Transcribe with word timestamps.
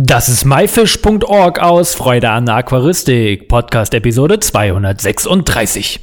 Das 0.00 0.28
ist 0.28 0.44
myfish.org 0.44 1.60
aus 1.60 1.96
Freude 1.96 2.30
an 2.30 2.46
der 2.46 2.54
Aquaristik, 2.54 3.48
Podcast 3.48 3.92
Episode 3.94 4.38
236. 4.38 5.98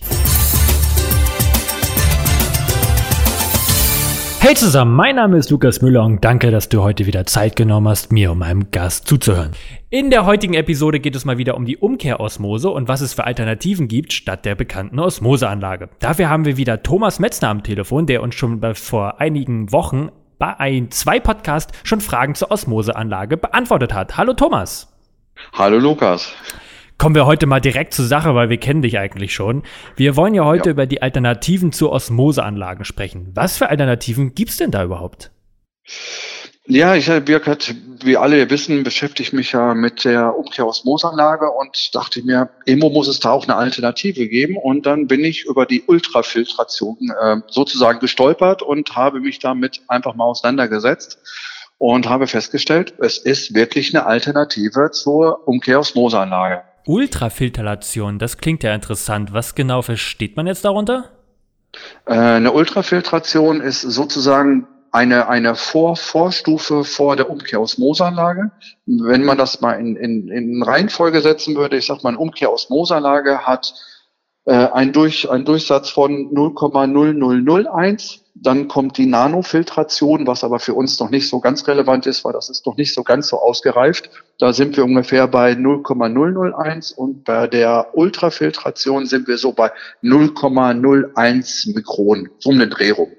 Hey 4.42 4.54
zusammen, 4.56 4.94
mein 4.94 5.16
Name 5.16 5.38
ist 5.38 5.50
Lukas 5.50 5.82
Müller 5.82 6.04
und 6.04 6.26
danke, 6.26 6.52
dass 6.52 6.68
du 6.68 6.82
heute 6.82 7.06
wieder 7.06 7.26
Zeit 7.26 7.56
genommen 7.56 7.88
hast, 7.88 8.12
mir 8.12 8.34
und 8.34 8.40
meinem 8.40 8.70
Gast 8.70 9.08
zuzuhören. 9.08 9.52
In 9.90 10.10
der 10.10 10.26
heutigen 10.26 10.56
Episode 10.56 11.00
geht 11.00 11.16
es 11.16 11.24
mal 11.24 11.38
wieder 11.38 11.56
um 11.56 11.64
die 11.64 11.78
Umkehrosmose 11.78 12.70
und 12.70 12.90
was 12.90 13.00
es 13.00 13.14
für 13.14 13.24
Alternativen 13.24 13.88
gibt 13.88 14.12
statt 14.12 14.44
der 14.44 14.56
bekannten 14.56 15.00
Osmoseanlage. 15.00 15.88
Dafür 16.00 16.28
haben 16.28 16.44
wir 16.44 16.58
wieder 16.58 16.84
Thomas 16.84 17.20
Metzner 17.20 17.48
am 17.48 17.64
Telefon, 17.64 18.08
der 18.08 18.24
uns 18.24 18.36
schon 18.36 18.60
vor 18.74 19.22
einigen 19.22 19.72
Wochen 19.72 20.10
ein 20.40 20.92
zwei 20.92 21.20
Podcast 21.20 21.72
schon 21.84 22.02
Fragen 22.02 22.36
zur 22.36 22.52
Osmoseanlage 22.52 23.38
beantwortet 23.38 23.94
hat. 23.94 24.18
Hallo 24.18 24.34
Thomas. 24.34 24.94
Hallo 25.54 25.78
Lukas. 25.78 26.34
Kommen 26.98 27.16
wir 27.16 27.26
heute 27.26 27.46
mal 27.46 27.60
direkt 27.60 27.94
zur 27.94 28.06
Sache, 28.06 28.36
weil 28.36 28.50
wir 28.50 28.58
kennen 28.58 28.82
dich 28.82 28.98
eigentlich 28.98 29.34
schon. 29.34 29.64
Wir 29.98 30.16
wollen 30.16 30.34
ja 30.34 30.46
heute 30.46 30.70
ja. 30.70 30.72
über 30.72 30.86
die 30.86 31.02
Alternativen 31.02 31.74
zu 31.74 31.92
Osmoseanlagen 31.92 32.86
sprechen. 32.86 33.32
Was 33.34 33.58
für 33.58 33.70
Alternativen 33.70 34.34
gibt 34.34 34.52
es 34.52 34.58
denn 34.58 34.72
da 34.72 34.84
überhaupt? 34.84 35.32
Ja, 36.68 36.96
ich, 36.96 37.06
Birgit, 37.06 37.76
wie 38.04 38.18
alle 38.18 38.50
wissen, 38.50 38.84
beschäftige 38.84 39.28
ich 39.28 39.34
mich 39.34 39.52
ja 39.52 39.76
mit 39.76 40.04
der 40.04 40.36
Umkehrosmosanlage 40.36 41.48
und 41.52 41.94
dachte 41.94 42.24
mir, 42.24 42.50
Emo 42.66 42.90
muss 42.90 43.08
es 43.08 43.20
da 43.20 43.32
auch 43.32 43.44
eine 43.44 43.56
Alternative 43.56 44.28
geben. 44.28 44.58
Und 44.58 44.88
dann 44.88 45.06
bin 45.06 45.24
ich 45.24 45.46
über 45.46 45.68
die 45.68 45.84
Ultrafiltration 45.86 46.98
äh, 47.22 47.38
sozusagen 47.48 48.00
gestolpert 48.00 48.64
und 48.64 48.96
habe 48.96 49.20
mich 49.20 49.38
damit 49.38 49.82
einfach 49.88 50.16
mal 50.16 50.26
auseinandergesetzt 50.26 51.20
und 51.78 52.10
habe 52.10 52.26
festgestellt, 52.26 52.96
es 53.00 53.20
ist 53.20 53.54
wirklich 53.54 53.96
eine 53.96 54.08
Alternative 54.08 54.90
zur 54.92 55.48
Umkehrosmosanlage. 55.48 56.64
Ultrafiltration, 56.88 58.18
das 58.18 58.38
klingt 58.38 58.64
ja 58.64 58.74
interessant. 58.74 59.34
Was 59.34 59.54
genau 59.54 59.84
versteht 59.84 60.36
man 60.36 60.48
jetzt 60.48 60.66
darunter? 60.66 61.12
Äh, 62.06 62.14
eine 62.14 62.54
Ultrafiltration 62.54 63.62
ist 63.62 63.82
sozusagen 63.82 64.68
eine, 64.96 65.28
eine 65.28 65.56
Vor 65.56 65.98
Vorstufe 65.98 66.86
vor 66.86 67.18
der 67.18 67.30
Umkehrosmosanlage. 67.30 68.52
Wenn 68.86 69.26
man 69.26 69.38
das 69.38 69.60
mal 69.60 69.74
in, 69.74 69.98
in, 69.98 70.30
in 70.30 70.64
Reihenfolge 70.64 71.20
setzen 71.20 71.56
würde, 71.56 71.76
ich 71.78 71.86
sag 71.86 72.02
mal, 72.04 72.10
eine 72.10 72.20
Umkehrosmosanlage 72.20 73.46
hat 73.46 73.74
äh, 74.46 74.54
einen, 74.54 74.94
Durch, 74.94 75.30
einen 75.30 75.44
Durchsatz 75.44 75.90
von 75.90 76.34
0,0001. 76.34 78.22
Dann 78.36 78.70
kommt 78.70 78.98
die 78.98 79.06
Nanofiltration, 79.06 80.28
was 80.28 80.46
aber 80.46 80.60
für 80.60 80.74
uns 80.74 80.98
noch 81.00 81.10
nicht 81.10 81.28
so 81.30 81.42
ganz 81.42 81.68
relevant 81.68 82.06
ist, 82.06 82.24
weil 82.24 82.34
das 82.34 82.50
ist 82.50 82.66
noch 82.66 82.78
nicht 82.78 82.94
so 82.94 83.04
ganz 83.04 83.28
so 83.28 83.40
ausgereift. 83.40 84.10
Da 84.40 84.54
sind 84.54 84.78
wir 84.78 84.86
ungefähr 84.86 85.28
bei 85.28 85.56
0,001 85.56 86.94
und 86.94 87.26
bei 87.26 87.48
der 87.48 87.88
Ultrafiltration 87.94 89.08
sind 89.08 89.28
wir 89.28 89.38
so 89.38 89.52
bei 89.52 89.72
0,01 90.04 91.76
Mikron, 91.76 92.30
so 92.40 92.52
eine 92.52 92.70
Drehung. 92.70 93.12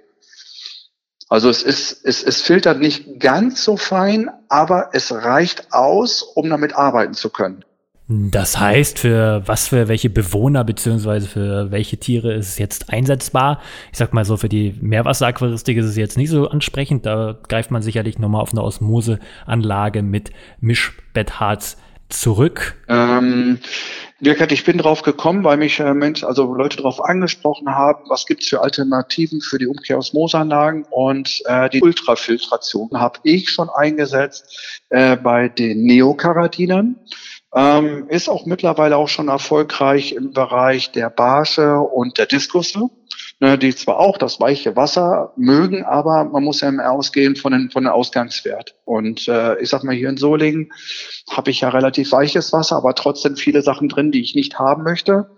Also 1.28 1.50
es 1.50 1.62
ist, 1.62 2.04
es, 2.04 2.22
es 2.22 2.40
filtert 2.42 2.80
nicht 2.80 3.18
ganz 3.18 3.64
so 3.64 3.76
fein, 3.76 4.30
aber 4.48 4.90
es 4.92 5.12
reicht 5.12 5.72
aus, 5.72 6.22
um 6.22 6.48
damit 6.48 6.74
arbeiten 6.74 7.14
zu 7.14 7.30
können. 7.30 7.64
Das 8.08 8.60
heißt, 8.60 9.00
für 9.00 9.42
was 9.46 9.66
für 9.66 9.88
welche 9.88 10.08
Bewohner 10.08 10.62
beziehungsweise 10.62 11.26
für 11.26 11.72
welche 11.72 11.96
Tiere 11.96 12.34
ist 12.34 12.50
es 12.50 12.58
jetzt 12.58 12.92
einsetzbar? 12.92 13.60
Ich 13.90 13.98
sag 13.98 14.14
mal 14.14 14.24
so, 14.24 14.36
für 14.36 14.48
die 14.48 14.76
Meerwasseraquaristik 14.80 15.76
ist 15.76 15.86
es 15.86 15.96
jetzt 15.96 16.16
nicht 16.16 16.30
so 16.30 16.48
ansprechend. 16.48 17.04
Da 17.04 17.36
greift 17.48 17.72
man 17.72 17.82
sicherlich 17.82 18.20
nochmal 18.20 18.42
auf 18.42 18.52
eine 18.52 18.62
Osmoseanlage 18.62 20.02
mit 20.02 20.30
Mischbettharz 20.60 21.78
zurück. 22.08 22.76
Ähm, 22.88 23.58
Dirk, 24.20 24.50
ich 24.50 24.64
bin 24.64 24.78
drauf 24.78 25.02
gekommen, 25.02 25.44
weil 25.44 25.58
mich 25.58 25.78
äh, 25.78 25.92
Mensch, 25.92 26.24
also 26.24 26.54
Leute 26.54 26.78
darauf 26.78 27.04
angesprochen 27.04 27.68
haben, 27.68 28.04
was 28.08 28.24
gibt's 28.24 28.48
für 28.48 28.62
Alternativen 28.62 29.42
für 29.42 29.58
die 29.58 29.66
Umkehrosmosanlagen 29.66 30.84
und 30.90 31.42
äh, 31.44 31.68
die 31.68 31.82
Ultrafiltration 31.82 32.88
habe 32.94 33.18
ich 33.24 33.50
schon 33.50 33.68
eingesetzt 33.68 34.82
äh, 34.88 35.16
bei 35.16 35.50
den 35.50 35.82
Neokaradinern. 35.82 36.96
Ähm, 37.56 38.06
ist 38.08 38.28
auch 38.28 38.46
mittlerweile 38.46 38.96
auch 38.96 39.08
schon 39.08 39.28
erfolgreich 39.28 40.12
im 40.12 40.32
Bereich 40.32 40.92
der 40.92 41.10
Barsche 41.10 41.78
und 41.78 42.18
der 42.18 42.26
Diskusse 42.26 42.90
ne, 43.40 43.58
die 43.58 43.74
zwar 43.74 43.98
auch 43.98 44.18
das 44.18 44.40
weiche 44.40 44.76
Wasser 44.76 45.32
mögen, 45.36 45.84
aber 45.84 46.24
man 46.24 46.42
muss 46.42 46.60
ja 46.60 46.68
immer 46.68 46.90
ausgehen 46.90 47.36
von 47.36 47.52
den, 47.52 47.70
von 47.70 47.84
den 47.84 47.92
Ausgangswert. 47.92 48.74
Und 48.84 49.28
äh, 49.28 49.60
ich 49.60 49.68
sag 49.68 49.84
mal, 49.84 49.94
hier 49.94 50.08
in 50.08 50.16
Solingen 50.16 50.72
habe 51.30 51.50
ich 51.50 51.60
ja 51.60 51.68
relativ 51.68 52.12
weiches 52.12 52.52
Wasser, 52.52 52.76
aber 52.76 52.94
trotzdem 52.94 53.36
viele 53.36 53.62
Sachen 53.62 53.88
drin, 53.88 54.12
die 54.12 54.22
ich 54.22 54.34
nicht 54.34 54.58
haben 54.58 54.82
möchte. 54.82 55.30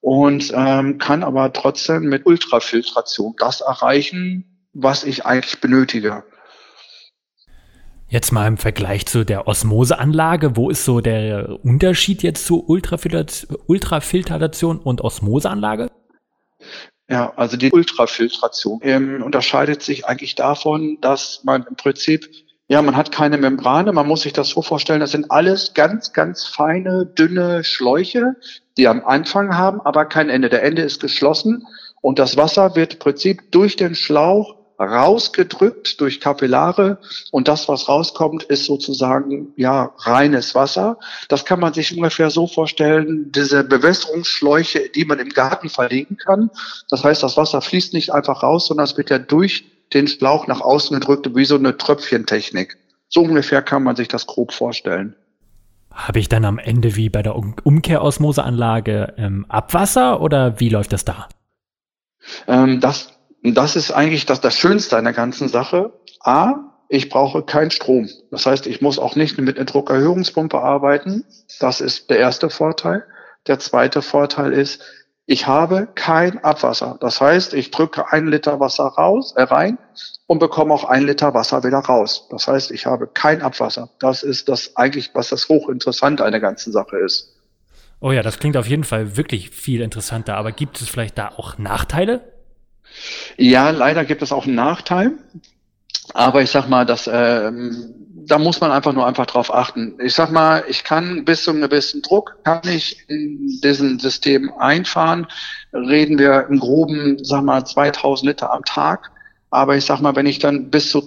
Und 0.00 0.52
ähm, 0.54 0.98
kann 0.98 1.22
aber 1.22 1.52
trotzdem 1.52 2.04
mit 2.04 2.26
Ultrafiltration 2.26 3.34
das 3.38 3.60
erreichen, 3.60 4.66
was 4.72 5.04
ich 5.04 5.26
eigentlich 5.26 5.60
benötige. 5.60 6.24
Jetzt 8.12 8.30
mal 8.30 8.46
im 8.46 8.58
Vergleich 8.58 9.06
zu 9.06 9.24
der 9.24 9.48
Osmoseanlage, 9.48 10.54
wo 10.54 10.68
ist 10.68 10.84
so 10.84 11.00
der 11.00 11.58
Unterschied 11.64 12.22
jetzt 12.22 12.44
zu 12.44 12.62
Ultrafiltration 12.68 14.78
und 14.80 15.00
Osmoseanlage? 15.00 15.90
Ja, 17.08 17.32
also 17.36 17.56
die 17.56 17.72
Ultrafiltration 17.72 18.80
ähm, 18.82 19.22
unterscheidet 19.22 19.82
sich 19.82 20.04
eigentlich 20.04 20.34
davon, 20.34 20.98
dass 21.00 21.40
man 21.44 21.64
im 21.66 21.76
Prinzip, 21.76 22.28
ja, 22.68 22.82
man 22.82 22.96
hat 22.96 23.12
keine 23.12 23.38
Membrane, 23.38 23.94
man 23.94 24.06
muss 24.06 24.20
sich 24.20 24.34
das 24.34 24.50
so 24.50 24.60
vorstellen, 24.60 25.00
das 25.00 25.12
sind 25.12 25.30
alles 25.30 25.72
ganz, 25.72 26.12
ganz 26.12 26.44
feine, 26.44 27.06
dünne 27.06 27.64
Schläuche, 27.64 28.36
die 28.76 28.88
am 28.88 29.02
Anfang 29.06 29.56
haben, 29.56 29.80
aber 29.80 30.04
kein 30.04 30.28
Ende. 30.28 30.50
Der 30.50 30.62
Ende 30.62 30.82
ist 30.82 31.00
geschlossen 31.00 31.66
und 32.02 32.18
das 32.18 32.36
Wasser 32.36 32.76
wird 32.76 32.92
im 32.92 32.98
Prinzip 32.98 33.50
durch 33.52 33.76
den 33.76 33.94
Schlauch 33.94 34.61
rausgedrückt 34.82 36.00
durch 36.00 36.20
Kapillare 36.20 36.98
und 37.30 37.48
das, 37.48 37.68
was 37.68 37.88
rauskommt, 37.88 38.44
ist 38.44 38.66
sozusagen 38.66 39.52
ja 39.56 39.92
reines 39.98 40.54
Wasser. 40.54 40.98
Das 41.28 41.44
kann 41.44 41.60
man 41.60 41.72
sich 41.72 41.96
ungefähr 41.96 42.30
so 42.30 42.46
vorstellen, 42.46 43.30
diese 43.32 43.64
Bewässerungsschläuche, 43.64 44.90
die 44.94 45.04
man 45.04 45.18
im 45.18 45.30
Garten 45.30 45.68
verlegen 45.68 46.16
kann. 46.16 46.50
Das 46.90 47.04
heißt, 47.04 47.22
das 47.22 47.36
Wasser 47.36 47.60
fließt 47.60 47.94
nicht 47.94 48.12
einfach 48.12 48.42
raus, 48.42 48.66
sondern 48.66 48.84
es 48.84 48.96
wird 48.96 49.10
ja 49.10 49.18
durch 49.18 49.64
den 49.94 50.08
Schlauch 50.08 50.46
nach 50.46 50.60
außen 50.60 50.98
gedrückt, 50.98 51.34
wie 51.34 51.44
so 51.44 51.56
eine 51.56 51.76
Tröpfchentechnik. 51.76 52.76
So 53.08 53.22
ungefähr 53.22 53.62
kann 53.62 53.82
man 53.82 53.96
sich 53.96 54.08
das 54.08 54.26
grob 54.26 54.52
vorstellen. 54.52 55.14
Habe 55.90 56.18
ich 56.18 56.28
dann 56.28 56.46
am 56.46 56.58
Ende 56.58 56.96
wie 56.96 57.10
bei 57.10 57.22
der 57.22 57.36
Umkehrosmoseanlage 57.36 59.14
ähm, 59.18 59.44
Abwasser 59.48 60.22
oder 60.22 60.58
wie 60.58 60.70
läuft 60.70 60.94
das 60.94 61.04
da? 61.04 61.28
Ähm, 62.46 62.80
das 62.80 63.12
und 63.42 63.54
das 63.54 63.76
ist 63.76 63.90
eigentlich 63.90 64.26
das, 64.26 64.40
das 64.40 64.56
Schönste 64.56 64.96
an 64.96 65.04
der 65.04 65.12
ganzen 65.12 65.48
Sache. 65.48 65.92
A, 66.20 66.54
ich 66.88 67.08
brauche 67.08 67.42
keinen 67.42 67.70
Strom. 67.70 68.08
Das 68.30 68.46
heißt, 68.46 68.66
ich 68.66 68.80
muss 68.80 68.98
auch 68.98 69.16
nicht 69.16 69.38
mit 69.38 69.56
einer 69.56 69.64
Druckerhöhungspumpe 69.64 70.60
arbeiten. 70.60 71.24
Das 71.58 71.80
ist 71.80 72.10
der 72.10 72.18
erste 72.18 72.50
Vorteil. 72.50 73.04
Der 73.46 73.58
zweite 73.58 74.02
Vorteil 74.02 74.52
ist, 74.52 74.82
ich 75.24 75.46
habe 75.46 75.88
kein 75.94 76.42
Abwasser. 76.44 76.98
Das 77.00 77.20
heißt, 77.20 77.54
ich 77.54 77.70
drücke 77.70 78.12
ein 78.12 78.26
Liter 78.26 78.60
Wasser 78.60 78.84
raus, 78.84 79.32
äh, 79.36 79.42
rein 79.42 79.78
und 80.26 80.38
bekomme 80.38 80.74
auch 80.74 80.84
ein 80.84 81.04
Liter 81.04 81.32
Wasser 81.32 81.64
wieder 81.64 81.78
raus. 81.78 82.26
Das 82.30 82.46
heißt, 82.48 82.70
ich 82.70 82.86
habe 82.86 83.06
kein 83.06 83.40
Abwasser. 83.40 83.88
Das 83.98 84.22
ist 84.22 84.48
das 84.48 84.76
eigentlich, 84.76 85.10
was 85.14 85.30
das 85.30 85.48
hochinteressante 85.48 86.24
an 86.24 86.32
der 86.32 86.40
ganzen 86.40 86.72
Sache 86.72 86.98
ist. 86.98 87.34
Oh 88.00 88.10
ja, 88.12 88.22
das 88.22 88.38
klingt 88.40 88.56
auf 88.56 88.66
jeden 88.66 88.84
Fall 88.84 89.16
wirklich 89.16 89.50
viel 89.50 89.80
interessanter. 89.80 90.36
Aber 90.36 90.52
gibt 90.52 90.80
es 90.80 90.88
vielleicht 90.88 91.18
da 91.18 91.28
auch 91.28 91.56
Nachteile? 91.56 92.31
Ja, 93.36 93.70
leider 93.70 94.04
gibt 94.04 94.22
es 94.22 94.32
auch 94.32 94.46
einen 94.46 94.54
Nachteil. 94.54 95.12
Aber 96.14 96.42
ich 96.42 96.50
sag 96.50 96.68
mal, 96.68 96.84
dass 96.84 97.08
ähm, 97.10 97.94
da 98.26 98.38
muss 98.38 98.60
man 98.60 98.70
einfach 98.70 98.92
nur 98.92 99.06
einfach 99.06 99.26
drauf 99.26 99.52
achten. 99.52 99.98
Ich 100.02 100.14
sag 100.14 100.30
mal, 100.30 100.64
ich 100.68 100.84
kann 100.84 101.24
bis 101.24 101.44
zu 101.44 101.50
einem 101.50 101.62
gewissen 101.62 102.02
Druck 102.02 102.36
kann 102.44 102.60
ich 102.64 103.04
in 103.08 103.60
diesem 103.62 103.98
System 103.98 104.52
einfahren. 104.58 105.26
Reden 105.72 106.18
wir 106.18 106.46
im 106.48 106.58
groben, 106.58 107.18
sag 107.22 107.42
mal, 107.42 107.64
2000 107.64 108.28
Liter 108.28 108.52
am 108.52 108.64
Tag. 108.64 109.10
Aber 109.50 109.76
ich 109.76 109.84
sag 109.84 110.00
mal, 110.00 110.16
wenn 110.16 110.26
ich 110.26 110.38
dann 110.38 110.70
bis 110.70 110.90
zu 110.90 111.04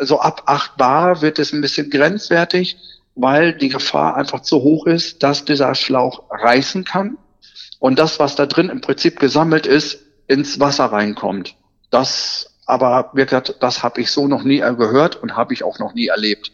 so 0.00 0.20
ab 0.20 0.42
8 0.46 0.76
Bar 0.76 1.22
wird 1.22 1.38
es 1.38 1.52
ein 1.52 1.60
bisschen 1.60 1.90
grenzwertig, 1.90 2.76
weil 3.14 3.54
die 3.56 3.68
Gefahr 3.68 4.16
einfach 4.16 4.40
zu 4.42 4.62
hoch 4.62 4.86
ist, 4.86 5.22
dass 5.22 5.44
dieser 5.44 5.74
Schlauch 5.74 6.24
reißen 6.30 6.84
kann. 6.84 7.16
Und 7.78 7.98
das, 7.98 8.18
was 8.18 8.36
da 8.36 8.46
drin 8.46 8.68
im 8.68 8.80
Prinzip 8.80 9.20
gesammelt 9.20 9.66
ist, 9.66 10.05
ins 10.26 10.60
Wasser 10.60 10.86
reinkommt. 10.86 11.56
Das 11.90 12.56
aber 12.66 13.10
wirklich, 13.12 13.54
das 13.60 13.82
habe 13.82 14.00
ich 14.00 14.10
so 14.10 14.26
noch 14.26 14.42
nie 14.42 14.58
gehört 14.58 15.16
und 15.16 15.36
habe 15.36 15.54
ich 15.54 15.62
auch 15.62 15.78
noch 15.78 15.94
nie 15.94 16.08
erlebt. 16.08 16.50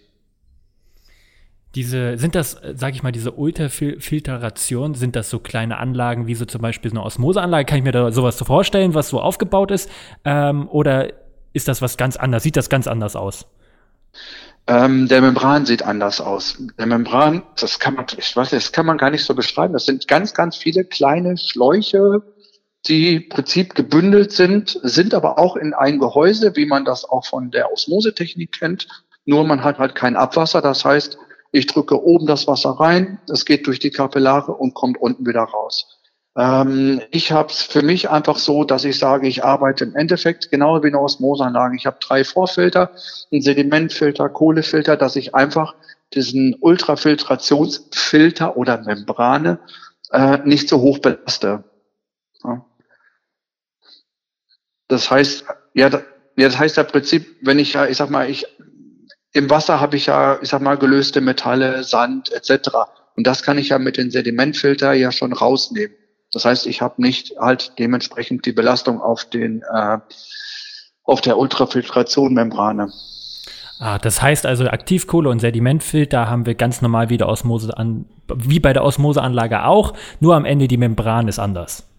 Diese, 1.75 2.19
sind 2.19 2.35
das, 2.35 2.61
sage 2.75 2.95
ich 2.95 3.03
mal, 3.03 3.13
diese 3.13 3.33
Ultrafiltration, 3.33 4.95
sind 4.95 5.17
das 5.17 5.31
so 5.31 5.39
kleine 5.39 5.79
Anlagen 5.79 6.27
wie 6.27 6.35
so 6.35 6.45
zum 6.45 6.61
Beispiel 6.61 6.91
eine 6.91 7.03
Osmoseanlage? 7.03 7.65
Kann 7.65 7.79
ich 7.79 7.85
mir 7.85 7.93
da 7.93 8.13
sowas 8.13 8.37
so 8.37 8.45
vorstellen, 8.45 8.93
was 8.93 9.09
so 9.09 9.21
aufgebaut 9.21 9.71
ist? 9.71 9.91
Ähm, 10.27 10.69
oder 10.69 11.15
ist 11.55 11.69
das 11.69 11.81
was 11.81 11.97
ganz 11.97 12.19
anderes? 12.19 12.43
Sieht 12.43 12.59
das 12.59 12.69
ganz 12.69 12.87
anders 12.87 13.17
aus? 13.17 13.47
Ähm, 14.67 15.09
der 15.09 15.23
Membran 15.23 15.65
sieht 15.65 15.83
anders 15.83 16.21
aus. 16.21 16.59
Der 16.79 16.87
Membran, 16.87 17.43
das 17.59 17.79
kann 17.79 17.95
man, 17.95 18.05
ich 18.19 18.37
weiß, 18.37 18.51
das 18.51 18.73
kann 18.73 18.85
man 18.85 18.99
gar 18.99 19.11
nicht 19.11 19.25
so 19.25 19.35
beschreiben. 19.35 19.73
Das 19.73 19.87
sind 19.87 20.07
ganz, 20.07 20.35
ganz 20.35 20.57
viele 20.57 20.85
kleine 20.85 21.39
Schläuche, 21.39 22.23
die 22.87 23.17
im 23.17 23.29
Prinzip 23.29 23.75
gebündelt 23.75 24.33
sind, 24.33 24.79
sind 24.83 25.15
aber 25.15 25.39
auch 25.39 25.57
in 25.57 25.75
ein 25.75 25.99
Gehäuse, 25.99 26.57
wie 26.57 26.67
man 26.67 26.85
das 26.85 27.05
auch 27.05 27.25
von 27.25 27.51
der 27.51 27.73
Osmosetechnik 27.73 28.53
kennt. 28.53 28.89
Nur 29.25 29.45
man 29.45 29.63
hat 29.63 29.79
halt 29.79 29.95
kein 29.95 30.17
Abwasser. 30.17 30.61
Das 30.61 30.85
heißt, 30.85 31.17
ich 31.53 31.67
drücke 31.67 32.03
oben 32.03 32.27
das 32.27 32.47
Wasser 32.49 32.71
rein, 32.71 33.21
es 33.29 33.45
geht 33.45 33.67
durch 33.67 33.79
die 33.79 33.91
Kapillare 33.91 34.53
und 34.53 34.75
kommt 34.75 34.99
unten 35.01 35.27
wieder 35.27 35.43
raus. 35.43 36.01
Ähm, 36.35 37.03
ich 37.11 37.31
habe 37.31 37.51
es 37.51 37.61
für 37.63 37.83
mich 37.83 38.09
einfach 38.11 38.39
so, 38.39 38.65
dass 38.65 38.85
ich 38.85 38.99
sage, 38.99 39.29
ich 39.29 39.45
arbeite 39.45 39.85
im 39.85 39.95
Endeffekt 39.95 40.51
genau 40.51 40.83
wie 40.83 40.87
eine 40.89 40.99
Osmoseanlage. 40.99 41.77
Ich 41.77 41.87
habe 41.87 41.99
drei 42.01 42.25
Vorfilter, 42.25 42.91
einen 43.31 43.43
Sedimentfilter, 43.43 44.31
Kohlefilter, 44.31 44.97
dass 44.97 45.17
ich 45.17 45.35
einfach 45.35 45.75
diesen 46.15 46.57
Ultrafiltrationsfilter 46.59 48.57
oder 48.57 48.79
Membrane 48.83 49.59
äh, 50.11 50.39
nicht 50.45 50.69
so 50.69 50.81
hoch 50.81 50.99
belaste. 50.99 51.65
Ja. 52.45 52.65
Das 54.93 55.11
heißt, 55.11 55.45
ja, 55.73 55.89
das 55.89 56.59
heißt 56.59 56.77
im 56.77 56.87
Prinzip, 56.87 57.27
wenn 57.41 57.59
ich 57.59 57.73
ja, 57.73 57.87
ich 57.87 57.97
sag 57.97 58.11
mal, 58.11 58.29
ich 58.29 58.47
im 59.33 59.49
Wasser 59.49 59.81
habe 59.81 59.97
ich 59.97 60.07
ja, 60.07 60.39
ich 60.43 60.51
sag 60.51 60.61
mal, 60.61 60.77
gelöste 60.77 61.23
Metalle, 61.23 61.83
Sand 61.83 62.31
etc. 62.31 62.69
Und 63.17 63.27
das 63.27 63.43
kann 63.43 63.57
ich 63.57 63.71
ja 63.71 63.79
mit 63.79 63.97
den 63.97 64.11
Sedimentfilter 64.11 64.93
ja 64.93 65.11
schon 65.11 65.33
rausnehmen. 65.33 65.97
Das 66.31 66.45
heißt, 66.45 66.67
ich 66.67 66.83
habe 66.83 67.01
nicht 67.01 67.33
halt 67.41 67.73
dementsprechend 67.79 68.45
die 68.45 68.53
Belastung 68.53 69.01
auf 69.01 69.25
den 69.25 69.63
äh, 69.73 69.99
auf 71.05 71.23
der 71.23 71.39
Ultrafiltration-Membrane. 71.39 72.93
Ah, 73.79 73.99
das 73.99 74.21
heißt 74.21 74.45
also 74.45 74.67
Aktivkohle 74.67 75.31
und 75.31 75.41
Sedimentfilter 75.41 76.29
haben 76.29 76.45
wir 76.45 76.55
ganz 76.55 76.83
normal 76.83 77.09
wie, 77.09 77.17
der 77.17 77.29
Osmose 77.29 77.77
an, 77.77 78.05
wie 78.33 78.61
bei 78.61 78.75
der 78.75 78.85
Osmoseanlage 78.85 79.65
auch, 79.65 79.95
nur 80.21 80.37
am 80.37 80.45
Ende 80.45 80.69
die 80.69 80.77
Membran 80.77 81.29
ist 81.29 81.39
anders. 81.39 81.92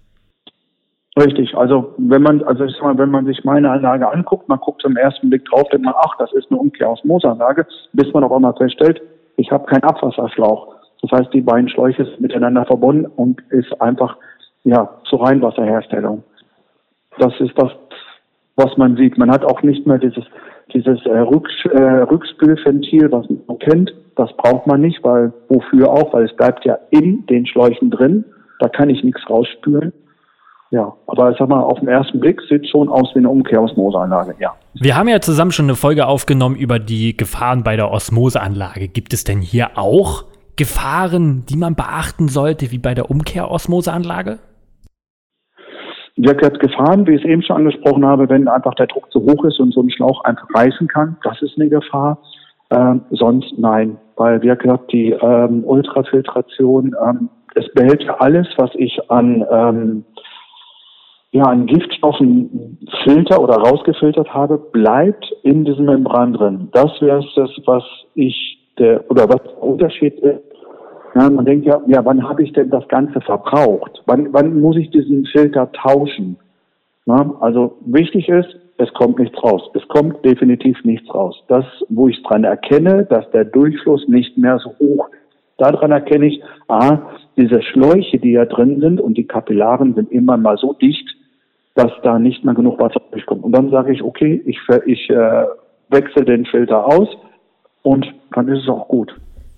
Richtig, 1.20 1.56
also 1.56 1.94
wenn 1.98 2.24
man, 2.24 2.42
also 2.44 2.64
ich 2.66 2.74
sag 2.74 2.84
mal, 2.84 2.98
wenn 2.98 3.12
man 3.12 3.26
sich 3.26 3.44
meine 3.44 3.70
Anlage 3.70 4.12
anguckt, 4.12 4.50
man 4.50 4.60
guckt 4.60 4.84
im 4.84 4.98
ersten 4.98 5.30
Blick 5.30 5.46
drauf, 5.46 5.68
denkt 5.70 5.86
man, 5.86 5.94
ach, 5.98 6.18
das 6.18 6.34
ist 6.34 6.50
eine 6.50 6.60
Umkehrosmosanlage, 6.60 7.68
bis 7.94 8.12
man 8.14 8.24
auf 8.24 8.32
einmal 8.32 8.56
feststellt, 8.56 9.00
ich 9.38 9.52
habe 9.52 9.66
keinen 9.66 9.84
Abwasserschlauch. 9.84 10.76
Das 11.02 11.12
heißt, 11.12 11.34
die 11.34 11.42
beiden 11.42 11.70
Schläuche 11.70 12.06
sind 12.06 12.22
miteinander 12.22 12.66
verbunden 12.66 13.06
und 13.06 13.42
ist 13.50 13.80
einfach 13.82 14.18
ja 14.64 14.90
zur 15.10 15.22
Reinwasserherstellung. 15.22 16.24
Das 17.20 17.34
ist 17.40 17.54
das, 17.58 17.72
was 18.56 18.76
man 18.78 18.96
sieht. 18.96 19.18
Man 19.18 19.30
hat 19.30 19.44
auch 19.46 19.62
nicht 19.62 19.86
mehr 19.86 20.00
dieses 20.00 20.26
dieses 20.74 21.06
äh, 21.06 21.20
Rücks 21.20 21.52
äh, 21.66 21.82
Rückspülventil, 21.82 23.12
was 23.12 23.28
man 23.48 23.60
kennt. 23.60 23.94
Das 24.16 24.32
braucht 24.38 24.66
man 24.66 24.82
nicht, 24.82 25.04
weil 25.04 25.34
wofür 25.50 25.92
auch, 25.92 26.14
weil 26.14 26.26
es 26.26 26.36
bleibt 26.36 26.66
ja 26.66 26.78
in 26.90 27.26
den 27.28 27.46
Schläuchen 27.46 27.92
drin. 27.92 28.26
Da 28.60 28.70
kann 28.70 28.90
ich 28.90 29.04
nichts 29.04 29.22
rausspülen. 29.30 29.92
Ja, 30.74 30.92
aber 31.06 31.30
ich 31.30 31.38
sag 31.38 31.50
mal, 31.50 31.60
auf 31.60 31.80
den 31.82 31.88
ersten 31.88 32.20
Blick 32.20 32.42
sieht 32.50 32.68
schon 32.68 32.90
aus 32.90 33.12
wie 33.14 33.20
eine 33.20 33.30
Umkehrosmoseanlage, 33.30 34.34
ja. 34.40 34.56
Wir 34.74 34.98
haben 34.98 35.08
ja 35.08 35.22
zusammen 35.22 35.52
schon 35.52 35.66
eine 35.66 35.76
Folge 35.76 36.08
aufgenommen 36.08 36.56
über 36.56 36.80
die 36.80 37.16
Gefahren 37.16 37.64
bei 37.64 37.76
der 37.76 37.92
Osmoseanlage. 37.92 38.88
Gibt 38.88 39.14
es 39.14 39.24
denn 39.24 39.40
hier 39.40 39.70
auch 39.76 40.24
Gefahren, 40.56 41.46
die 41.48 41.58
man 41.58 41.76
beachten 41.76 42.28
sollte, 42.28 42.72
wie 42.72 42.80
bei 42.80 42.96
der 42.96 43.12
Umkehrosmoseanlage? 43.12 44.40
Ja, 46.16 46.34
Gefahren, 46.34 47.06
wie 47.06 47.18
ich 47.18 47.24
es 47.24 47.30
eben 47.30 47.44
schon 47.44 47.58
angesprochen 47.58 48.04
habe, 48.04 48.28
wenn 48.30 48.48
einfach 48.48 48.74
der 48.74 48.88
Druck 48.88 49.12
zu 49.12 49.22
hoch 49.22 49.46
ist 49.46 49.60
und 49.60 49.76
so 49.76 49.84
ein 49.84 49.92
Schlauch 49.92 50.24
einfach 50.24 50.48
reißen 50.56 50.88
kann, 50.88 51.18
das 51.24 51.40
ist 51.44 51.54
eine 51.56 51.70
Gefahr. 51.70 52.18
Ähm, 52.72 53.02
sonst 53.12 53.54
nein, 53.60 53.98
weil 54.16 54.42
wie 54.42 54.48
gesagt, 54.48 54.92
die 54.92 55.12
ähm, 55.12 55.64
Ultrafiltration, 55.66 56.96
ähm, 57.06 57.30
es 57.54 57.72
behält 57.76 58.04
alles, 58.18 58.48
was 58.58 58.72
ich 58.74 59.00
an 59.12 59.46
ähm, 59.52 60.06
ja, 61.34 61.46
an 61.46 61.66
Giftstoffen 61.66 62.78
filter 63.04 63.42
oder 63.42 63.56
rausgefiltert 63.56 64.32
habe, 64.32 64.60
bleibt 64.72 65.26
in 65.42 65.66
diesem 65.66 65.86
Membran 65.86 66.34
drin. 66.34 66.70
Das 66.74 66.92
wäre 67.02 67.26
das, 67.36 67.50
was 67.66 67.84
ich, 68.14 68.60
der, 68.78 69.04
oder 69.10 69.28
was 69.28 69.42
der 69.42 69.64
Unterschied 69.64 70.14
ist. 70.20 70.44
Ja, 71.16 71.30
man 71.30 71.44
denkt 71.44 71.66
ja, 71.66 71.82
ja, 71.88 72.06
wann 72.06 72.28
habe 72.28 72.44
ich 72.44 72.54
denn 72.54 72.70
das 72.70 72.88
Ganze 72.88 73.20
verbraucht? 73.22 74.04
Wann, 74.06 74.32
wann 74.32 74.62
muss 74.62 74.78
ich 74.78 74.92
diesen 74.92 75.26
Filter 75.26 75.72
tauschen? 75.72 76.38
Ja, 77.08 77.34
also 77.40 77.78
wichtig 77.86 78.30
ist, 78.30 78.56
es 78.78 78.94
kommt 78.94 79.18
nichts 79.18 79.44
raus. 79.44 79.64
Es 79.74 79.88
kommt 79.88 80.24
definitiv 80.24 80.84
nichts 80.84 81.12
raus. 81.14 81.44
Das, 81.48 81.66
wo 81.90 82.10
ich 82.10 82.22
dran 82.24 82.44
erkenne, 82.44 83.06
dass 83.06 83.30
der 83.32 83.46
Durchfluss 83.46 84.08
nicht 84.08 84.38
mehr 84.38 84.60
so 84.60 84.70
hoch 84.80 85.10
ist. 85.10 85.20
Daran 85.58 85.92
erkenne 85.92 86.28
ich, 86.28 86.44
ah, 86.68 87.00
diese 87.38 87.62
Schläuche, 87.64 88.20
die 88.20 88.34
ja 88.34 88.46
drin 88.46 88.80
sind 88.80 89.02
und 89.02 89.18
die 89.18 89.26
Kapillaren 89.26 89.96
sind 89.96 90.12
immer 90.12 90.38
mal 90.38 90.58
so 90.58 90.74
dicht, 90.74 91.08
dass 91.76 91.92
da 92.04 92.20
nicht 92.20 92.44
mehr 92.44 92.54
genug 92.54 92.80
Wasser 92.80 93.02
durchkommt. 93.12 93.44
Und 93.44 93.52
dann 93.52 93.72
sage 93.72 93.94
ich, 93.94 94.04
okay, 94.04 94.42
ich, 94.46 94.60
ich 94.86 95.10
äh, 95.10 95.46
wechsle 95.90 96.26
den 96.26 96.46
Filter 96.46 96.86
aus 96.86 97.10
und 97.82 98.06
dann 98.32 98.48
ist 98.48 98.64
es 98.64 98.70
auch 98.70 98.88
gut. 98.88 99.14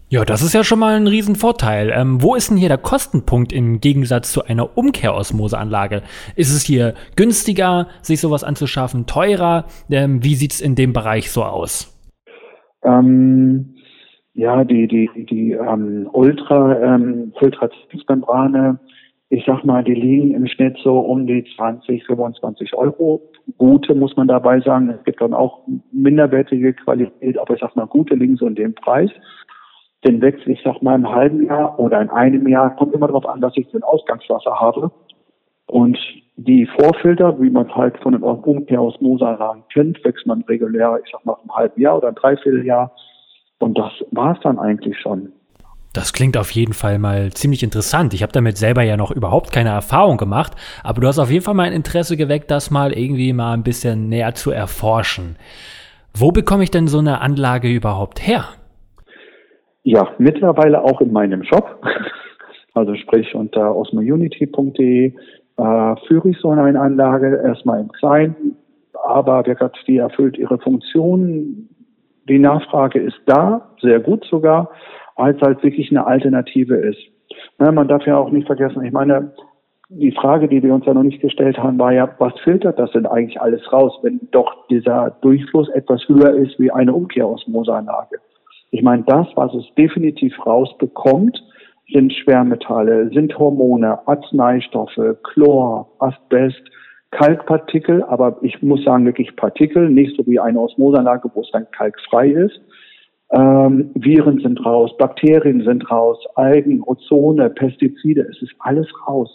Ja, 0.09 0.23
das 0.23 0.41
ist 0.43 0.53
ja 0.53 0.63
schon 0.63 0.79
mal 0.79 0.95
ein 0.95 1.07
Riesenvorteil. 1.07 1.91
Ähm, 1.93 2.21
wo 2.21 2.35
ist 2.35 2.51
denn 2.51 2.57
hier 2.57 2.69
der 2.69 2.77
Kostenpunkt 2.77 3.51
im 3.51 3.81
Gegensatz 3.81 4.31
zu 4.31 4.45
einer 4.45 4.77
Umkehrosmoseanlage? 4.77 6.03
Ist 6.35 6.53
es 6.53 6.61
hier 6.61 6.93
günstiger, 7.15 7.87
sich 8.03 8.21
sowas 8.21 8.43
anzuschaffen, 8.43 9.07
teurer? 9.07 9.65
Ähm, 9.89 10.23
wie 10.23 10.35
sieht's 10.35 10.61
in 10.61 10.75
dem 10.75 10.93
Bereich 10.93 11.31
so 11.31 11.43
aus? 11.43 11.91
Ähm, 12.83 13.77
ja, 14.33 14.63
die, 14.63 14.87
die, 14.87 15.09
die 15.25 15.53
ähm, 15.53 16.07
Ultra-Filtrationsmembrane 16.13 18.57
ähm, 18.57 18.79
ich 19.29 19.43
sag 19.45 19.63
mal, 19.65 19.83
die 19.83 19.95
liegen 19.95 20.35
im 20.35 20.47
Schnitt 20.47 20.77
so 20.83 20.99
um 20.99 21.25
die 21.25 21.45
20, 21.55 22.05
25 22.05 22.75
Euro. 22.75 23.21
Gute 23.57 23.95
muss 23.95 24.15
man 24.15 24.27
dabei 24.27 24.59
sagen. 24.59 24.89
Es 24.89 25.03
gibt 25.03 25.19
dann 25.21 25.33
auch 25.33 25.61
minderwertige 25.91 26.73
Qualität, 26.73 27.37
aber 27.37 27.55
ich 27.55 27.61
sag 27.61 27.75
mal, 27.75 27.87
gute 27.87 28.15
liegen 28.15 28.37
so 28.37 28.45
in 28.45 28.55
dem 28.55 28.75
Preis. 28.75 29.09
Den 30.05 30.21
wechsle 30.21 30.53
ich, 30.53 30.61
sag 30.63 30.81
mal, 30.83 30.95
im 30.95 31.09
halben 31.09 31.43
Jahr 31.45 31.79
oder 31.79 32.01
in 32.01 32.09
einem 32.11 32.47
Jahr. 32.47 32.75
Kommt 32.75 32.93
immer 32.93 33.07
darauf 33.07 33.27
an, 33.27 33.41
dass 33.41 33.57
ich 33.57 33.67
den 33.71 33.81
Ausgangswasser 33.81 34.59
habe. 34.59 34.91
Und 35.65 35.97
die 36.37 36.67
Vorfilter, 36.67 37.41
wie 37.41 37.49
man 37.49 37.73
halt 37.73 37.97
von 38.03 38.11
den 38.11 38.21
Umkehrosmoseanlagen 38.21 39.63
kennt, 39.73 40.03
wechselt 40.05 40.27
man 40.27 40.43
regulär, 40.43 40.99
ich 41.03 41.11
sag 41.11 41.25
mal, 41.25 41.37
im 41.43 41.55
halben 41.55 41.81
Jahr 41.81 41.97
oder 41.97 42.09
ein 42.09 42.15
Dreivierteljahr. 42.15 42.91
Und 43.57 43.75
das 43.77 43.91
war's 44.11 44.37
dann 44.43 44.59
eigentlich 44.59 44.99
schon. 44.99 45.31
Das 45.95 46.11
klingt 46.11 46.35
auf 46.35 46.51
jeden 46.51 46.73
Fall 46.73 46.99
mal 46.99 47.31
ziemlich 47.31 47.63
interessant. 47.63 48.13
Ich 48.13 48.21
habe 48.21 48.33
damit 48.33 48.57
selber 48.57 48.81
ja 48.81 48.97
noch 48.97 49.11
überhaupt 49.11 49.53
keine 49.53 49.69
Erfahrung 49.69 50.17
gemacht, 50.17 50.51
aber 50.83 50.99
du 50.99 51.07
hast 51.07 51.19
auf 51.19 51.31
jeden 51.31 51.45
Fall 51.45 51.53
mein 51.53 51.71
Interesse 51.71 52.17
geweckt, 52.17 52.51
das 52.51 52.69
mal 52.69 52.91
irgendwie 52.91 53.31
mal 53.31 53.53
ein 53.53 53.63
bisschen 53.63 54.09
näher 54.09 54.33
zu 54.33 54.51
erforschen. 54.51 55.37
Wo 56.13 56.33
bekomme 56.33 56.63
ich 56.63 56.71
denn 56.71 56.87
so 56.87 56.99
eine 56.99 57.21
Anlage 57.21 57.69
überhaupt 57.69 58.27
her? 58.27 58.43
Ja, 59.83 60.09
mittlerweile 60.17 60.83
auch 60.83 60.99
in 60.99 61.11
meinem 61.11 61.43
Shop. 61.43 61.81
Also 62.77 62.93
sprich 62.95 63.33
unter 63.33 63.73
osmounity.de 63.73 65.05
äh, 65.05 65.13
führe 66.07 66.29
ich 66.29 66.37
so 66.41 66.49
eine 66.49 66.77
Anlage 66.77 67.41
erstmal 67.41 67.79
im 67.79 67.89
Kleinen, 67.89 68.57
aber 69.01 69.43
die 69.87 69.95
erfüllt 69.95 70.37
ihre 70.37 70.59
Funktion. 70.59 71.69
Die 72.27 72.37
Nachfrage 72.37 72.99
ist 72.99 73.21
da, 73.27 73.69
sehr 73.79 74.01
gut 74.01 74.25
sogar 74.29 74.71
als 75.15 75.41
halt 75.41 75.63
wirklich 75.63 75.89
eine 75.91 76.05
Alternative 76.05 76.75
ist. 76.75 76.99
Na, 77.57 77.71
man 77.71 77.87
darf 77.87 78.05
ja 78.05 78.17
auch 78.17 78.31
nicht 78.31 78.47
vergessen, 78.47 78.83
ich 78.83 78.91
meine, 78.91 79.33
die 79.89 80.11
Frage, 80.11 80.47
die 80.47 80.63
wir 80.63 80.73
uns 80.73 80.85
ja 80.85 80.93
noch 80.93 81.03
nicht 81.03 81.21
gestellt 81.21 81.57
haben, 81.57 81.77
war 81.77 81.93
ja, 81.93 82.09
was 82.17 82.33
filtert 82.43 82.79
das 82.79 82.91
denn 82.91 83.05
eigentlich 83.05 83.39
alles 83.39 83.61
raus, 83.71 83.97
wenn 84.01 84.19
doch 84.31 84.67
dieser 84.67 85.17
Durchfluss 85.21 85.69
etwas 85.69 86.07
höher 86.07 86.33
ist 86.33 86.59
wie 86.59 86.71
eine 86.71 86.93
Umkehrosmoseanlage? 86.93 88.17
Ich 88.71 88.81
meine, 88.81 89.03
das, 89.03 89.27
was 89.35 89.53
es 89.53 89.65
definitiv 89.77 90.33
rausbekommt, 90.45 91.41
sind 91.93 92.11
Schwermetalle, 92.13 93.09
sind 93.13 93.37
Hormone, 93.37 93.99
Arzneistoffe, 94.07 95.17
Chlor, 95.23 95.87
Asbest, 95.99 96.61
Kalkpartikel, 97.11 98.03
aber 98.03 98.37
ich 98.41 98.61
muss 98.61 98.83
sagen 98.83 99.05
wirklich 99.05 99.35
Partikel, 99.35 99.89
nicht 99.89 100.17
so 100.17 100.25
wie 100.25 100.39
eine 100.39 100.59
Osmoseanlage, 100.59 101.29
wo 101.33 101.41
es 101.41 101.51
dann 101.51 101.69
kalkfrei 101.71 102.29
ist. 102.29 102.59
Ähm, 103.31 103.91
Viren 103.95 104.39
sind 104.39 104.63
raus, 104.65 104.95
Bakterien 104.97 105.63
sind 105.63 105.89
raus, 105.89 106.17
Algen, 106.35 106.83
Ozone, 106.83 107.49
Pestizide, 107.49 108.21
es 108.21 108.41
ist 108.41 108.53
alles 108.59 108.87
raus. 109.07 109.29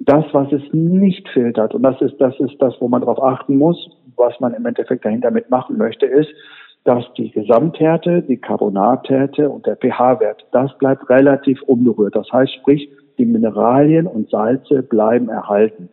Das, 0.00 0.24
was 0.32 0.50
es 0.52 0.62
nicht 0.72 1.28
filtert, 1.28 1.74
und 1.74 1.82
das 1.82 2.00
ist, 2.00 2.16
das 2.18 2.38
ist 2.40 2.56
das, 2.60 2.74
wo 2.80 2.88
man 2.88 3.02
darauf 3.02 3.22
achten 3.22 3.56
muss, 3.56 3.90
was 4.16 4.38
man 4.40 4.54
im 4.54 4.64
Endeffekt 4.64 5.04
dahinter 5.04 5.30
mitmachen 5.30 5.76
möchte, 5.76 6.06
ist, 6.06 6.30
dass 6.84 7.04
die 7.18 7.30
Gesamthärte, 7.30 8.22
die 8.22 8.38
Carbonathärte 8.38 9.50
und 9.50 9.66
der 9.66 9.76
pH-Wert, 9.76 10.46
das 10.52 10.76
bleibt 10.78 11.10
relativ 11.10 11.60
unberührt. 11.62 12.16
Das 12.16 12.32
heißt, 12.32 12.54
sprich, 12.54 12.88
die 13.18 13.26
Mineralien 13.26 14.06
und 14.06 14.30
Salze 14.30 14.82
bleiben 14.82 15.28
erhalten. 15.28 15.90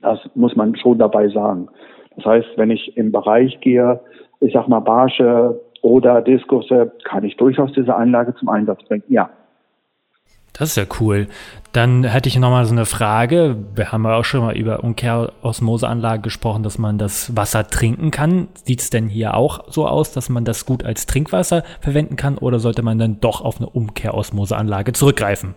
Das 0.00 0.18
muss 0.34 0.56
man 0.56 0.76
schon 0.76 0.98
dabei 0.98 1.28
sagen. 1.28 1.68
Das 2.16 2.24
heißt, 2.24 2.48
wenn 2.56 2.70
ich 2.70 2.96
im 2.96 3.12
Bereich 3.12 3.60
gehe, 3.60 4.00
ich 4.40 4.52
sag 4.52 4.68
mal 4.68 4.80
Barsche 4.80 5.60
oder 5.82 6.22
Diskusse, 6.22 6.92
kann 7.04 7.24
ich 7.24 7.36
durchaus 7.36 7.72
diese 7.72 7.94
Anlage 7.94 8.34
zum 8.36 8.48
Einsatz 8.48 8.82
bringen. 8.84 9.04
Ja. 9.08 9.30
Das 10.58 10.70
ist 10.70 10.76
ja 10.76 10.84
cool. 11.00 11.26
Dann 11.72 12.04
hätte 12.04 12.30
ich 12.30 12.38
noch 12.38 12.48
mal 12.48 12.64
so 12.64 12.72
eine 12.72 12.86
Frage. 12.86 13.56
Wir 13.74 13.92
haben 13.92 14.04
ja 14.04 14.16
auch 14.16 14.24
schon 14.24 14.40
mal 14.40 14.56
über 14.56 14.82
Umkehrosmoseanlage 14.82 16.22
gesprochen, 16.22 16.62
dass 16.62 16.78
man 16.78 16.96
das 16.96 17.36
Wasser 17.36 17.66
trinken 17.66 18.10
kann. 18.10 18.48
Sieht 18.64 18.80
es 18.80 18.88
denn 18.88 19.08
hier 19.08 19.34
auch 19.34 19.70
so 19.70 19.86
aus, 19.86 20.12
dass 20.12 20.30
man 20.30 20.46
das 20.46 20.64
gut 20.64 20.82
als 20.82 21.04
Trinkwasser 21.04 21.62
verwenden 21.80 22.16
kann 22.16 22.38
oder 22.38 22.58
sollte 22.58 22.82
man 22.82 22.98
dann 22.98 23.20
doch 23.20 23.42
auf 23.42 23.58
eine 23.58 23.68
Umkehrosmoseanlage 23.68 24.94
zurückgreifen? 24.94 25.54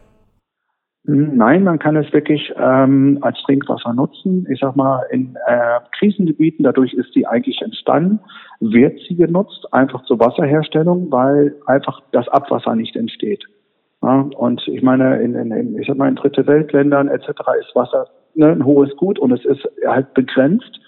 Nein, 1.03 1.63
man 1.63 1.79
kann 1.79 1.95
es 1.95 2.11
wirklich 2.11 2.53
ähm, 2.57 3.19
als 3.21 3.41
Trinkwasser 3.43 3.93
nutzen. 3.93 4.45
Ich 4.51 4.59
sag 4.59 4.75
mal, 4.75 5.01
in 5.11 5.35
äh, 5.47 5.79
Krisengebieten, 5.97 6.63
dadurch 6.63 6.93
ist 6.93 7.13
sie 7.13 7.25
eigentlich 7.25 7.61
entstanden, 7.61 8.19
wird 8.59 8.99
sie 9.07 9.15
genutzt, 9.15 9.65
einfach 9.71 10.03
zur 10.03 10.19
Wasserherstellung, 10.19 11.09
weil 11.09 11.55
einfach 11.65 12.01
das 12.11 12.27
Abwasser 12.27 12.75
nicht 12.75 12.95
entsteht. 12.95 13.43
Ja, 14.03 14.29
und 14.37 14.65
ich 14.67 14.81
meine, 14.81 15.21
in, 15.21 15.35
in, 15.35 15.77
ich 15.79 15.87
sag 15.87 15.97
mal, 15.97 16.09
in 16.09 16.15
dritte 16.15 16.45
Weltländern 16.45 17.07
etc. 17.07 17.29
ist 17.59 17.75
Wasser 17.75 18.07
ne, 18.35 18.51
ein 18.51 18.65
hohes 18.65 18.95
Gut 18.95 19.19
und 19.19 19.31
es 19.31 19.43
ist 19.45 19.67
halt 19.85 20.13
begrenzt. 20.13 20.79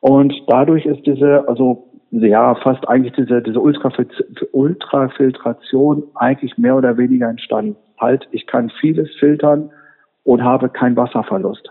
Und 0.00 0.34
dadurch 0.48 0.84
ist 0.84 1.06
diese, 1.06 1.48
also 1.48 1.90
ja, 2.22 2.54
fast 2.56 2.86
eigentlich 2.88 3.14
diese, 3.14 3.40
diese 3.42 3.60
Ultrafiltration 3.60 6.04
eigentlich 6.14 6.56
mehr 6.56 6.76
oder 6.76 6.96
weniger 6.96 7.28
entstanden. 7.28 7.74
Halt, 7.98 8.28
ich 8.30 8.46
kann 8.46 8.70
vieles 8.80 9.10
filtern 9.18 9.70
und 10.22 10.44
habe 10.44 10.68
keinen 10.68 10.96
Wasserverlust. 10.96 11.68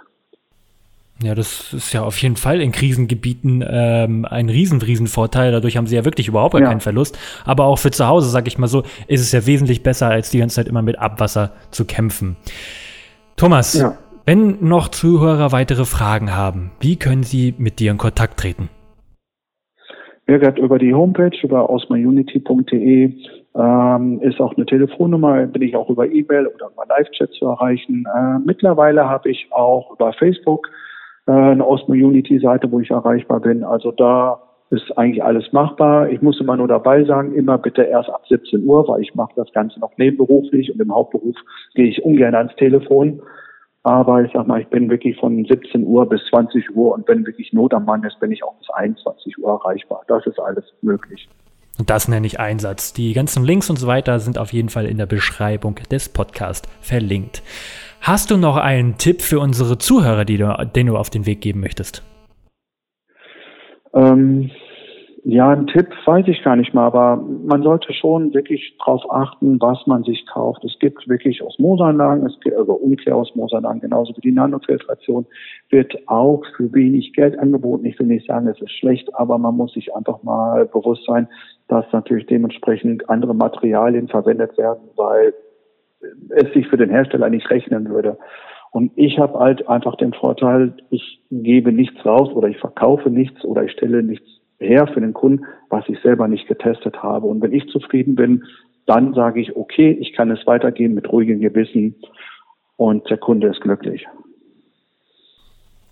Ja, 1.21 1.35
das 1.35 1.73
ist 1.73 1.93
ja 1.93 2.01
auf 2.01 2.17
jeden 2.17 2.35
Fall 2.35 2.59
in 2.59 2.71
Krisengebieten 2.71 3.63
ähm, 3.65 4.25
ein 4.25 4.49
riesen, 4.49 4.81
riesen 4.81 5.05
Vorteil. 5.07 5.51
Dadurch 5.51 5.77
haben 5.77 5.87
sie 5.87 5.95
ja 5.95 6.03
wirklich 6.03 6.27
überhaupt 6.27 6.55
ja. 6.55 6.65
keinen 6.65 6.81
Verlust. 6.81 7.17
Aber 7.45 7.65
auch 7.65 7.77
für 7.77 7.91
zu 7.91 8.07
Hause, 8.07 8.29
sag 8.29 8.47
ich 8.47 8.57
mal 8.57 8.67
so, 8.67 8.83
ist 9.07 9.21
es 9.21 9.31
ja 9.31 9.45
wesentlich 9.45 9.83
besser, 9.83 10.09
als 10.09 10.31
die 10.31 10.39
ganze 10.39 10.55
Zeit 10.55 10.67
immer 10.67 10.81
mit 10.81 10.99
Abwasser 10.99 11.51
zu 11.71 11.85
kämpfen. 11.85 12.35
Thomas, 13.37 13.75
ja. 13.75 13.95
wenn 14.25 14.67
noch 14.67 14.89
Zuhörer 14.89 15.53
weitere 15.53 15.85
Fragen 15.85 16.35
haben, 16.35 16.71
wie 16.81 16.97
können 16.97 17.23
sie 17.23 17.53
mit 17.57 17.79
dir 17.79 17.91
in 17.91 17.97
Kontakt 17.97 18.39
treten? 18.39 18.69
Gerade 20.25 20.61
über 20.61 20.79
die 20.79 20.93
Homepage, 20.93 21.37
über 21.43 21.69
osmaunity.de 21.69 23.13
ähm, 23.55 24.21
ist 24.21 24.39
auch 24.39 24.55
eine 24.55 24.65
Telefonnummer, 24.65 25.45
bin 25.47 25.61
ich 25.61 25.75
auch 25.75 25.89
über 25.89 26.05
E-Mail 26.07 26.47
oder 26.47 26.69
über 26.73 26.85
Live-Chat 26.87 27.31
zu 27.33 27.45
erreichen. 27.45 28.05
Äh, 28.15 28.39
mittlerweile 28.45 29.09
habe 29.09 29.29
ich 29.29 29.47
auch 29.51 29.91
über 29.91 30.13
Facebook 30.13 30.69
äh, 31.27 31.31
eine 31.31 31.65
Osmo 31.65 31.93
Unity 31.93 32.39
Seite, 32.39 32.71
wo 32.71 32.79
ich 32.79 32.89
erreichbar 32.89 33.41
bin. 33.41 33.63
Also 33.63 33.91
da 33.91 34.41
ist 34.69 34.97
eigentlich 34.97 35.23
alles 35.23 35.51
machbar. 35.51 36.09
Ich 36.09 36.21
muss 36.21 36.39
immer 36.39 36.57
nur 36.57 36.67
dabei 36.67 37.03
sagen, 37.03 37.33
immer 37.35 37.57
bitte 37.57 37.83
erst 37.83 38.09
ab 38.09 38.23
17 38.27 38.65
Uhr, 38.65 38.87
weil 38.87 39.01
ich 39.01 39.13
mache 39.13 39.33
das 39.35 39.51
Ganze 39.53 39.79
noch 39.79 39.91
nebenberuflich 39.97 40.73
und 40.73 40.81
im 40.81 40.93
Hauptberuf 40.93 41.35
gehe 41.75 41.87
ich 41.87 42.03
ungern 42.03 42.33
ans 42.33 42.55
Telefon. 42.55 43.21
Aber 43.83 44.23
ich 44.23 44.31
sag 44.33 44.47
mal, 44.47 44.61
ich 44.61 44.67
bin 44.67 44.89
wirklich 44.89 45.17
von 45.17 45.43
17 45.43 45.85
Uhr 45.85 46.07
bis 46.07 46.21
20 46.29 46.73
Uhr 46.73 46.93
und 46.93 47.07
wenn 47.07 47.25
wirklich 47.25 47.51
Not 47.51 47.73
am 47.73 47.83
Mann 47.83 48.03
ist, 48.03 48.19
bin 48.19 48.31
ich 48.31 48.43
auch 48.43 48.55
bis 48.55 48.69
21 48.69 49.37
Uhr 49.39 49.49
erreichbar. 49.49 50.03
Das 50.07 50.25
ist 50.25 50.39
alles 50.39 50.63
möglich. 50.81 51.27
Und 51.77 51.89
das 51.89 52.07
nenne 52.07 52.25
ich 52.25 52.39
Einsatz. 52.39 52.93
Die 52.93 53.13
ganzen 53.13 53.43
Links 53.43 53.69
und 53.69 53.77
so 53.77 53.87
weiter 53.87 54.19
sind 54.19 54.37
auf 54.37 54.53
jeden 54.53 54.69
Fall 54.69 54.85
in 54.85 54.97
der 54.97 55.05
Beschreibung 55.05 55.75
des 55.91 56.07
Podcasts 56.07 56.69
verlinkt. 56.81 57.43
Hast 57.99 58.31
du 58.31 58.37
noch 58.37 58.57
einen 58.57 58.97
Tipp 58.97 59.21
für 59.21 59.39
unsere 59.39 59.77
Zuhörer, 59.77 60.23
du, 60.23 60.67
den 60.75 60.87
du 60.87 60.97
auf 60.97 61.09
den 61.09 61.25
Weg 61.25 61.41
geben 61.41 61.59
möchtest? 61.59 62.03
Ähm, 63.93 64.49
ja, 65.25 65.51
ein 65.51 65.67
Tipp 65.67 65.87
weiß 66.05 66.27
ich 66.27 66.43
gar 66.43 66.57
nicht 66.57 66.73
mal, 66.73 66.85
aber 66.85 67.15
man 67.15 67.63
sollte 67.63 67.93
schon 67.93 68.33
wirklich 68.33 68.75
darauf 68.77 69.09
achten, 69.09 69.59
was 69.61 69.87
man 69.87 70.03
sich 70.03 70.25
kauft. 70.27 70.65
Es 70.65 70.77
gibt 70.79 71.07
wirklich 71.07 71.41
Osmoseanlagen, 71.41 72.25
es 72.25 72.37
gibt 72.41 72.57
also 72.57 72.73
Umkehrosmoseanlagen, 72.73 73.79
genauso 73.79 74.13
wie 74.17 74.21
die 74.21 74.33
Nanofiltration, 74.33 75.25
wird 75.69 75.95
auch 76.07 76.43
für 76.57 76.73
wenig 76.73 77.13
Geld 77.13 77.39
angeboten. 77.39 77.85
Ich 77.85 77.97
will 77.99 78.07
nicht 78.07 78.27
sagen, 78.27 78.47
es 78.47 78.61
ist 78.61 78.71
schlecht, 78.71 79.15
aber 79.15 79.37
man 79.37 79.55
muss 79.55 79.71
sich 79.71 79.95
einfach 79.95 80.21
mal 80.23 80.65
bewusst 80.65 81.05
sein, 81.05 81.29
dass 81.69 81.85
natürlich 81.93 82.25
dementsprechend 82.25 83.09
andere 83.09 83.33
Materialien 83.33 84.09
verwendet 84.09 84.57
werden, 84.57 84.89
weil 84.97 85.33
es 86.31 86.51
sich 86.53 86.67
für 86.67 86.77
den 86.77 86.89
Hersteller 86.89 87.29
nicht 87.29 87.49
rechnen 87.49 87.89
würde. 87.89 88.17
Und 88.71 88.91
ich 88.97 89.19
habe 89.19 89.39
halt 89.39 89.69
einfach 89.69 89.95
den 89.95 90.11
Vorteil, 90.11 90.73
ich 90.89 91.21
gebe 91.31 91.71
nichts 91.71 92.05
raus 92.05 92.29
oder 92.33 92.49
ich 92.49 92.57
verkaufe 92.57 93.09
nichts 93.09 93.45
oder 93.45 93.63
ich 93.63 93.71
stelle 93.71 94.03
nichts 94.03 94.42
her 94.63 94.87
für 94.87 95.01
den 95.01 95.13
Kunden, 95.13 95.45
was 95.69 95.87
ich 95.87 95.99
selber 96.01 96.27
nicht 96.27 96.47
getestet 96.47 97.01
habe. 97.03 97.27
Und 97.27 97.41
wenn 97.41 97.53
ich 97.53 97.67
zufrieden 97.67 98.15
bin, 98.15 98.43
dann 98.85 99.13
sage 99.13 99.39
ich, 99.39 99.55
okay, 99.55 99.91
ich 99.91 100.13
kann 100.13 100.31
es 100.31 100.45
weitergeben 100.45 100.93
mit 100.93 101.11
ruhigem 101.11 101.39
Gewissen 101.39 101.95
und 102.75 103.09
der 103.09 103.17
Kunde 103.17 103.47
ist 103.47 103.61
glücklich. 103.61 104.05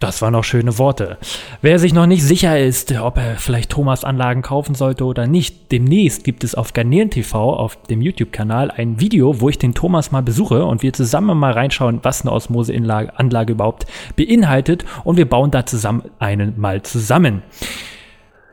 Das 0.02 0.20
waren 0.24 0.34
noch 0.34 0.44
schöne 0.44 0.80
Worte. 0.80 1.20
Wer 1.62 1.78
sich 1.78 1.94
noch 1.94 2.08
nicht 2.08 2.24
sicher 2.24 2.60
ist, 2.60 2.92
ob 3.00 3.18
er 3.18 3.36
vielleicht 3.36 3.70
Thomas 3.70 4.04
Anlagen 4.04 4.42
kaufen 4.42 4.74
sollte 4.74 5.06
oder 5.06 5.28
nicht, 5.28 5.72
demnächst 5.72 6.24
gibt 6.24 6.44
es 6.44 6.56
auf 6.56 6.74
Garnelen 6.74 7.12
TV, 7.12 7.54
auf 7.54 7.80
dem 7.84 8.02
YouTube-Kanal, 8.02 8.72
ein 8.72 9.00
Video, 9.00 9.42
wo 9.42 9.50
ich 9.50 9.60
den 9.60 9.76
Thomas 9.76 10.12
mal 10.12 10.24
besuche 10.24 10.66
und 10.66 10.82
wir 10.82 10.92
zusammen 10.92 11.38
mal 11.38 11.52
reinschauen, 11.52 12.00
was 12.02 12.24
eine 12.24 12.32
Osmoseanlage 12.32 13.52
überhaupt 13.52 13.86
beinhaltet 14.16 14.86
und 15.04 15.18
wir 15.18 15.30
bauen 15.30 15.52
da 15.52 15.68
zusammen 15.68 16.02
einen 16.18 16.60
mal 16.60 16.82
zusammen. 16.82 17.44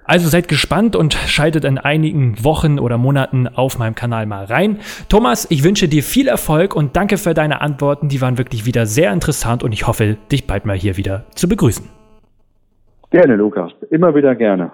Also 0.09 0.31
seid 0.31 0.49
gespannt 0.49 0.97
und 0.97 1.13
schaltet 1.13 1.67
in 1.67 1.77
einigen 1.77 2.43
Wochen 2.43 2.79
oder 2.79 2.97
Monaten 2.97 3.47
auf 3.47 3.79
meinem 3.79 3.95
Kanal 3.95 4.25
mal 4.25 4.47
rein. 4.47 4.79
Thomas, 5.11 5.47
ich 5.51 5.65
wünsche 5.65 5.87
dir 5.87 6.03
viel 6.03 6.29
Erfolg 6.29 6.75
und 6.75 6.97
danke 6.97 7.19
für 7.19 7.35
deine 7.35 7.61
Antworten. 7.61 8.09
Die 8.09 8.23
waren 8.23 8.39
wirklich 8.39 8.65
wieder 8.65 8.87
sehr 8.87 9.13
interessant 9.13 9.63
und 9.63 9.73
ich 9.73 9.87
hoffe, 9.87 10.17
dich 10.33 10.47
bald 10.47 10.65
mal 10.65 10.77
hier 10.79 10.97
wieder 10.97 11.27
zu 11.35 11.47
begrüßen. 11.47 11.85
Gerne, 13.11 13.37
Lukas. 13.37 13.71
Immer 13.91 14.15
wieder 14.15 14.35
gerne. 14.35 14.73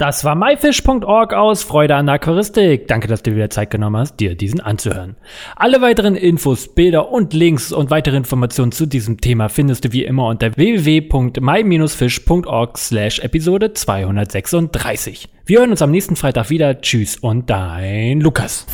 Das 0.00 0.24
war 0.24 0.34
myfish.org 0.34 1.34
aus 1.34 1.62
Freude 1.62 1.94
an 1.94 2.08
Aquaristik. 2.08 2.88
Danke, 2.88 3.06
dass 3.06 3.22
du 3.22 3.34
wieder 3.34 3.50
Zeit 3.50 3.68
genommen 3.68 3.98
hast, 3.98 4.16
dir 4.16 4.34
diesen 4.34 4.60
anzuhören. 4.60 5.16
Alle 5.56 5.82
weiteren 5.82 6.16
Infos, 6.16 6.68
Bilder 6.68 7.10
und 7.10 7.34
Links 7.34 7.70
und 7.70 7.90
weitere 7.90 8.16
Informationen 8.16 8.72
zu 8.72 8.86
diesem 8.86 9.20
Thema 9.20 9.50
findest 9.50 9.84
du 9.84 9.92
wie 9.92 10.04
immer 10.04 10.28
unter 10.28 10.56
www.my-fish.org 10.56 12.78
slash 12.78 13.18
Episode 13.18 13.74
236. 13.74 15.28
Wir 15.44 15.58
hören 15.58 15.70
uns 15.70 15.82
am 15.82 15.90
nächsten 15.90 16.16
Freitag 16.16 16.48
wieder. 16.48 16.80
Tschüss 16.80 17.18
und 17.18 17.50
dein 17.50 18.22
Lukas. 18.22 18.66